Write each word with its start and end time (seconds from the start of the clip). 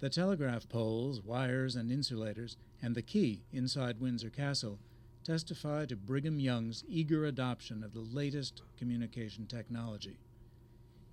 The 0.00 0.08
telegraph 0.08 0.68
poles, 0.68 1.20
wires, 1.22 1.74
and 1.74 1.90
insulators, 1.90 2.56
and 2.80 2.94
the 2.94 3.02
key 3.02 3.42
inside 3.52 4.00
Winsor 4.00 4.30
Castle 4.30 4.78
testify 5.24 5.86
to 5.86 5.96
Brigham 5.96 6.38
Young's 6.38 6.84
eager 6.88 7.24
adoption 7.24 7.82
of 7.82 7.92
the 7.92 8.00
latest 8.00 8.62
communication 8.76 9.46
technology. 9.46 10.20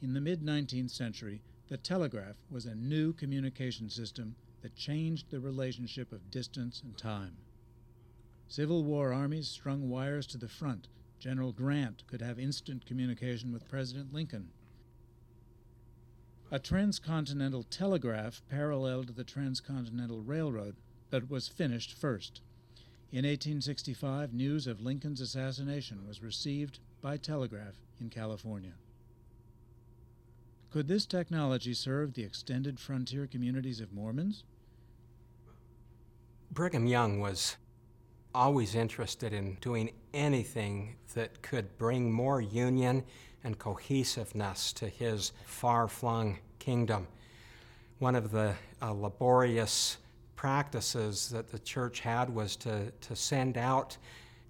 In 0.00 0.14
the 0.14 0.20
mid 0.20 0.42
19th 0.42 0.90
century, 0.90 1.42
the 1.68 1.76
telegraph 1.76 2.36
was 2.50 2.66
a 2.66 2.74
new 2.74 3.12
communication 3.12 3.88
system 3.88 4.34
that 4.62 4.74
changed 4.74 5.30
the 5.30 5.38
relationship 5.38 6.12
of 6.12 6.32
distance 6.32 6.82
and 6.82 6.98
time. 6.98 7.36
Civil 8.48 8.82
War 8.82 9.12
armies 9.12 9.48
strung 9.48 9.88
wires 9.88 10.26
to 10.26 10.38
the 10.38 10.48
front. 10.48 10.88
General 11.20 11.52
Grant 11.52 12.02
could 12.08 12.20
have 12.20 12.40
instant 12.40 12.84
communication 12.84 13.52
with 13.52 13.68
President 13.68 14.12
Lincoln. 14.12 14.50
A 16.52 16.58
transcontinental 16.58 17.62
telegraph 17.62 18.42
paralleled 18.50 19.16
the 19.16 19.24
Transcontinental 19.24 20.20
Railroad, 20.20 20.76
but 21.08 21.30
was 21.30 21.48
finished 21.48 21.94
first. 21.94 22.42
In 23.10 23.24
1865, 23.24 24.34
news 24.34 24.66
of 24.66 24.82
Lincoln's 24.82 25.22
assassination 25.22 26.06
was 26.06 26.22
received 26.22 26.78
by 27.00 27.16
telegraph 27.16 27.80
in 27.98 28.10
California. 28.10 28.74
Could 30.70 30.88
this 30.88 31.06
technology 31.06 31.72
serve 31.72 32.12
the 32.12 32.22
extended 32.22 32.78
frontier 32.78 33.26
communities 33.26 33.80
of 33.80 33.94
Mormons? 33.94 34.44
Brigham 36.50 36.86
Young 36.86 37.18
was 37.18 37.56
always 38.34 38.74
interested 38.74 39.32
in 39.32 39.56
doing 39.60 39.90
anything 40.14 40.96
that 41.14 41.42
could 41.42 41.76
bring 41.78 42.10
more 42.10 42.40
union 42.40 43.04
and 43.44 43.58
cohesiveness 43.58 44.72
to 44.74 44.88
his 44.88 45.32
far 45.46 45.88
flung 45.88 46.38
kingdom. 46.58 47.06
One 47.98 48.14
of 48.14 48.30
the 48.30 48.54
uh, 48.80 48.92
laborious 48.92 49.98
practices 50.36 51.28
that 51.30 51.50
the 51.50 51.58
church 51.58 52.00
had 52.00 52.28
was 52.28 52.56
to, 52.56 52.90
to 52.90 53.16
send 53.16 53.56
out 53.56 53.96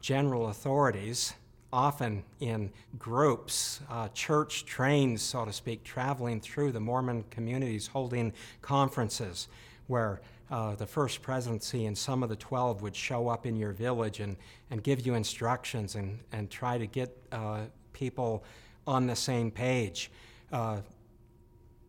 general 0.00 0.48
authorities, 0.48 1.34
often 1.72 2.22
in 2.40 2.70
groups, 2.98 3.80
uh, 3.90 4.08
church 4.08 4.64
trains, 4.66 5.22
so 5.22 5.44
to 5.44 5.52
speak, 5.52 5.84
traveling 5.84 6.40
through 6.40 6.72
the 6.72 6.80
Mormon 6.80 7.24
communities, 7.30 7.88
holding 7.88 8.32
conferences 8.62 9.48
where 9.86 10.20
uh, 10.50 10.74
the 10.74 10.86
first 10.86 11.22
presidency 11.22 11.86
and 11.86 11.96
some 11.96 12.22
of 12.22 12.28
the 12.28 12.36
12 12.36 12.82
would 12.82 12.96
show 12.96 13.28
up 13.28 13.46
in 13.46 13.56
your 13.56 13.72
village 13.72 14.20
and, 14.20 14.36
and 14.70 14.82
give 14.82 15.06
you 15.06 15.14
instructions 15.14 15.94
and, 15.94 16.18
and 16.32 16.50
try 16.50 16.76
to 16.76 16.86
get 16.86 17.16
uh, 17.30 17.60
people 17.92 18.44
on 18.86 19.06
the 19.06 19.14
same 19.14 19.50
page. 19.50 20.10
Uh, 20.52 20.78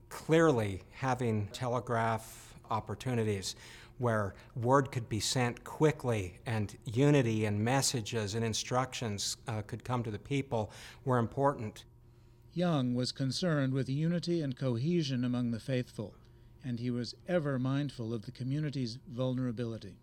clearly, 0.10 0.82
having 0.92 1.48
telegraph 1.48 2.54
opportunities 2.70 3.56
where 3.98 4.34
word 4.56 4.92
could 4.92 5.08
be 5.08 5.20
sent 5.20 5.64
quickly 5.64 6.40
and 6.46 6.76
unity 6.86 7.46
and 7.46 7.60
messages 7.60 8.34
and 8.36 8.44
instructions 8.44 9.38
uh, 9.48 9.62
could 9.62 9.84
come 9.84 10.04
to 10.04 10.12
the 10.12 10.20
people 10.20 10.72
were 11.06 11.20
important. 11.20 11.86
Young 12.54 12.96
was 12.96 13.12
concerned 13.12 13.74
with 13.74 13.88
unity 13.88 14.42
and 14.42 14.58
cohesion 14.58 15.24
among 15.24 15.52
the 15.52 15.60
faithful, 15.60 16.16
and 16.64 16.80
he 16.80 16.92
was 16.92 17.16
ever 17.28 17.58
mindful 17.58 18.14
of 18.14 18.26
the 18.26 18.32
community's 18.32 18.98
vulnerability. 19.08 19.96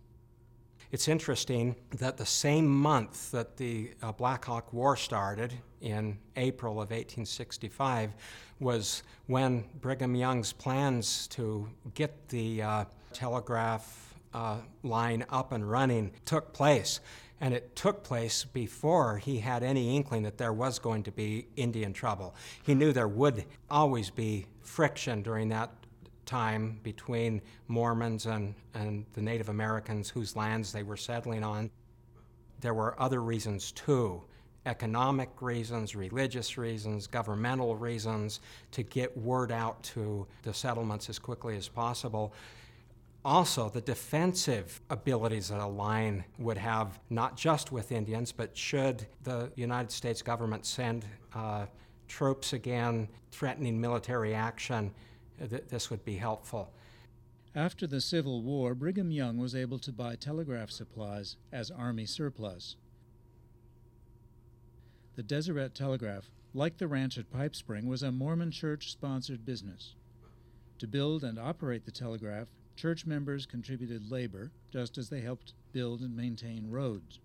It's 0.91 1.07
interesting 1.07 1.77
that 1.99 2.17
the 2.17 2.25
same 2.25 2.67
month 2.67 3.31
that 3.33 3.59
the 3.59 3.91
uh, 4.03 4.13
Black 4.13 4.47
Hawk 4.47 4.73
War 4.73 4.97
started, 4.97 5.53
in 5.81 6.19
April 6.37 6.73
of 6.73 6.91
1865, 6.91 8.13
was 8.59 9.03
when 9.27 9.65
Brigham 9.81 10.15
Young's 10.15 10.53
plans 10.53 11.27
to 11.29 11.69
get 11.95 12.29
the 12.31 12.63
uh, 12.63 12.85
telegraph 13.13 14.15
uh, 14.33 14.59
line 14.83 15.25
up 15.29 15.53
and 15.53 15.71
running 15.71 16.13
took 16.25 16.53
place. 16.53 17.01
And 17.41 17.55
it 17.55 17.77
took 17.77 18.03
place 18.03 18.45
before 18.45 19.19
he 19.19 19.39
had 19.39 19.63
any 19.63 19.95
inkling 19.95 20.25
that 20.25 20.39
there 20.39 20.53
was 20.53 20.79
going 20.79 21.05
to 21.05 21.13
be 21.13 21.47
Indian 21.55 21.93
trouble. 21.93 22.35
He 22.65 22.75
knew 22.75 22.93
there 22.93 23.07
would 23.07 23.45
always 23.71 24.11
be 24.11 24.47
friction 24.61 25.23
during 25.23 25.51
that 25.51 25.71
time 26.29 26.79
between 26.83 27.41
Mormons 27.67 28.27
and, 28.27 28.55
and 28.75 29.05
the 29.15 29.23
Native 29.23 29.49
Americans 29.49 30.09
whose 30.09 30.37
lands 30.37 30.73
they 30.73 30.85
were 30.85 30.97
settling 30.97 31.43
on. 31.43 31.71
There 32.61 32.75
were 32.75 33.01
other 33.01 33.23
reasons 33.23 33.73
too 33.73 34.23
economic 34.67 35.31
reasons, 35.41 35.97
religious 35.97 36.59
reasons, 36.59 37.07
governmental 37.07 37.75
reasons 37.75 38.41
to 38.71 38.83
get 38.83 39.17
word 39.17 39.51
out 39.51 39.83
to 39.83 40.27
the 40.43 40.53
settlements 40.53 41.09
as 41.09 41.19
quickly 41.19 41.57
as 41.57 41.69
possible. 41.69 42.35
Also, 43.25 43.71
the 43.71 43.81
defensive 43.81 44.81
abilities 44.91 45.49
that 45.49 45.61
a 45.61 45.67
line 45.67 46.23
would 46.39 46.59
have, 46.59 46.99
not 47.09 47.37
just 47.37 47.73
with 47.73 47.93
Indians, 47.93 48.31
but 48.31 48.55
should 48.57 49.07
the 49.25 49.51
United 49.57 49.91
States 49.91 50.21
government 50.21 50.67
send 50.67 51.07
uh, 51.35 51.65
troops 52.07 52.53
again, 52.53 53.09
threatening 53.31 53.81
military 53.81 54.35
action, 54.35 54.93
Uh, 55.41 55.47
th- 55.47 55.65
this 55.69 55.91
would 55.91 56.05
be 56.05 56.17
helpful. 56.17 56.73
After 57.55 57.87
the 57.87 58.01
Civil 58.01 58.43
War, 58.43 58.75
Brigham 58.75 59.11
Young 59.11 59.39
was 59.39 59.55
able 59.55 59.79
to 59.81 59.93
buy 59.93 60.17
telegraph 60.17 60.71
supplies 60.71 61.37
as 61.53 61.71
Army 61.71 62.07
surplus. 62.07 62.77
The 65.17 65.23
Deseret 65.23 65.75
Telegraph, 65.75 66.31
like 66.55 66.79
the 66.79 66.87
ranch 66.87 67.19
at 67.19 67.33
Pipe 67.33 67.57
Spring, 67.57 67.87
was 67.87 68.03
a 68.03 68.13
Mormon 68.13 68.51
church 68.51 68.93
sponsored 68.93 69.45
business. 69.45 69.95
To 70.79 70.87
build 70.87 71.25
and 71.25 71.39
operate 71.39 71.85
the 71.85 71.91
telegraph, 71.91 72.47
church 72.77 73.05
members 73.05 73.45
contributed 73.45 74.11
labor, 74.11 74.53
just 74.71 74.97
as 74.97 75.09
they 75.09 75.21
helped 75.21 75.55
build 75.73 76.01
and 76.01 76.17
maintain 76.17 76.71
roads. 76.71 77.19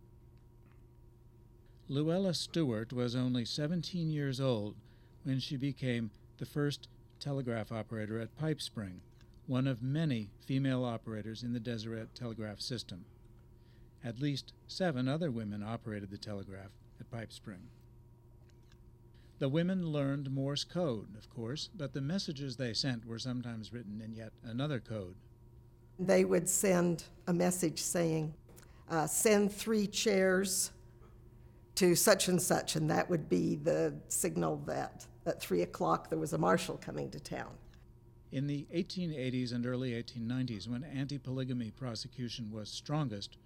Luella 1.88 2.34
Stewart 2.34 2.92
was 2.92 3.16
only 3.16 3.46
17 3.46 4.10
years 4.10 4.42
old 4.42 4.76
when 5.24 5.40
she 5.40 5.58
became 5.58 6.10
the 6.40 6.46
first 6.46 6.88
telegraph 7.24 7.72
operator 7.72 8.20
at 8.20 8.36
Pipe 8.36 8.60
Spring, 8.60 9.00
one 9.48 9.66
of 9.66 9.82
many 9.82 10.30
female 10.46 10.84
operators 10.84 11.42
in 11.42 11.54
the 11.54 11.60
Deseret 11.60 12.14
telegraph 12.14 12.60
system. 12.60 13.06
At 14.04 14.20
least 14.20 14.52
seven 14.68 15.08
other 15.08 15.32
women 15.32 15.64
operated 15.64 16.12
the 16.12 16.18
telegraph 16.18 16.72
at 17.00 17.10
Pipe 17.10 17.32
Spring. 17.32 17.62
The 19.40 19.48
women 19.48 19.88
learned 19.88 20.32
Morse 20.32 20.66
code, 20.66 21.16
of 21.18 21.30
course, 21.30 21.70
but 21.74 21.94
the 21.94 22.02
messages 22.02 22.58
they 22.58 22.74
sent 22.74 23.06
were 23.06 23.20
sometimes 23.20 23.72
written 23.72 24.02
in 24.02 24.14
yet 24.14 24.34
another 24.44 24.82
code. 24.82 25.16
They 25.98 26.26
would 26.26 26.50
send 26.50 27.06
a 27.28 27.34
message 27.34 27.80
saying, 27.82 28.34
uh, 28.90 29.08
send 29.08 29.54
three 29.54 29.88
chairs 29.88 30.72
to 31.76 31.96
such 31.96 32.28
and 32.28 32.42
such, 32.42 32.76
and 32.76 32.90
that 32.90 33.10
would 33.10 33.30
be 33.30 33.56
the 33.56 33.94
signal 34.10 34.58
that 34.66 35.08
at 35.26 35.42
three 35.42 35.62
o'clock 35.62 36.10
there 36.10 36.20
was 36.20 36.34
a 36.34 36.38
marshal 36.38 36.78
coming 36.78 37.10
to 37.12 37.20
town. 37.20 37.52
In 38.32 38.48
the 38.48 38.66
1880s 38.74 39.54
and 39.54 39.66
early 39.66 39.92
1890s, 39.92 40.68
when 40.68 40.84
anti 40.84 41.20
polygamy 41.20 41.72
prosecution 41.72 42.52
was 42.52 42.70
strongest, 42.70 43.38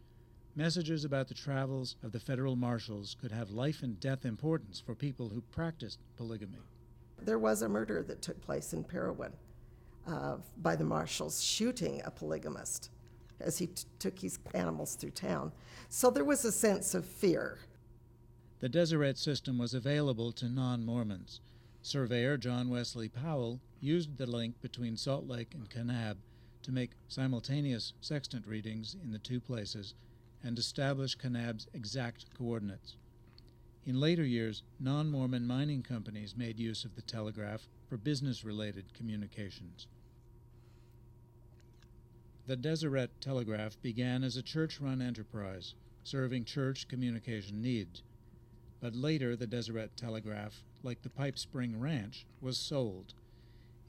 messages 0.55 1.03
about 1.03 1.27
the 1.27 1.33
travels 1.33 1.97
of 2.03 2.11
the 2.11 2.19
federal 2.19 2.55
marshals 2.55 3.15
could 3.19 3.31
have 3.31 3.51
life 3.51 3.83
and 3.83 3.99
death 3.99 4.25
importance 4.25 4.79
for 4.79 4.95
people 4.95 5.29
who 5.29 5.41
practiced 5.51 5.99
polygamy. 6.15 6.59
There 7.21 7.39
was 7.39 7.61
a 7.61 7.69
murder 7.69 8.01
that 8.03 8.21
took 8.21 8.41
place 8.41 8.73
in 8.73 8.83
Parowan 8.83 9.33
uh, 10.07 10.37
by 10.57 10.75
the 10.75 10.83
marshals 10.83 11.43
shooting 11.43 12.01
a 12.05 12.11
polygamist 12.11 12.89
as 13.39 13.57
he 13.57 13.67
t- 13.67 13.83
took 13.99 14.17
his 14.19 14.39
animals 14.53 14.95
through 14.95 15.11
town. 15.11 15.51
So 15.89 16.09
there 16.09 16.23
was 16.23 16.45
a 16.45 16.51
sense 16.51 16.95
of 16.95 17.05
fear. 17.05 17.59
The 18.59 18.69
Deseret 18.69 19.17
system 19.17 19.57
was 19.57 19.73
available 19.73 20.31
to 20.33 20.47
non 20.47 20.83
Mormons. 20.83 21.41
Surveyor 21.87 22.35
John 22.35 22.67
Wesley 22.67 23.07
Powell 23.07 23.61
used 23.79 24.17
the 24.17 24.25
link 24.25 24.59
between 24.59 24.97
Salt 24.97 25.25
Lake 25.25 25.53
and 25.53 25.69
Kanab 25.69 26.17
to 26.63 26.73
make 26.73 26.91
simultaneous 27.07 27.93
sextant 28.01 28.45
readings 28.45 28.97
in 29.01 29.13
the 29.13 29.19
two 29.19 29.39
places 29.39 29.93
and 30.43 30.59
establish 30.59 31.17
Kanab's 31.17 31.65
exact 31.73 32.25
coordinates. 32.37 32.97
In 33.85 34.01
later 34.01 34.25
years, 34.25 34.63
non 34.81 35.09
Mormon 35.09 35.47
mining 35.47 35.81
companies 35.81 36.35
made 36.35 36.59
use 36.59 36.83
of 36.83 36.93
the 36.95 37.01
telegraph 37.01 37.69
for 37.87 37.95
business 37.95 38.43
related 38.43 38.93
communications. 38.93 39.87
The 42.47 42.57
Deseret 42.57 43.11
Telegraph 43.21 43.81
began 43.81 44.25
as 44.25 44.35
a 44.35 44.43
church 44.43 44.81
run 44.81 45.01
enterprise, 45.01 45.73
serving 46.03 46.43
church 46.43 46.89
communication 46.89 47.61
needs. 47.61 48.03
But 48.79 48.95
later, 48.95 49.35
the 49.35 49.47
Deseret 49.47 49.97
Telegraph, 49.97 50.63
like 50.83 51.01
the 51.01 51.09
Pipe 51.09 51.37
Spring 51.37 51.79
Ranch, 51.79 52.25
was 52.39 52.57
sold. 52.57 53.13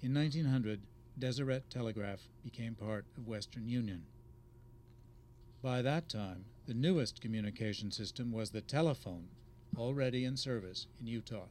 In 0.00 0.14
1900, 0.14 0.80
Deseret 1.18 1.68
Telegraph 1.68 2.28
became 2.42 2.74
part 2.74 3.04
of 3.16 3.26
Western 3.26 3.68
Union. 3.68 4.04
By 5.60 5.82
that 5.82 6.08
time, 6.08 6.44
the 6.66 6.74
newest 6.74 7.20
communication 7.20 7.90
system 7.90 8.32
was 8.32 8.50
the 8.50 8.60
telephone, 8.60 9.28
already 9.76 10.24
in 10.24 10.36
service 10.36 10.86
in 11.00 11.06
Utah. 11.06 11.48